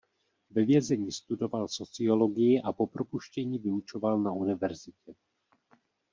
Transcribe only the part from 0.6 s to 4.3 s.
vězení studoval sociologii a po propuštění vyučoval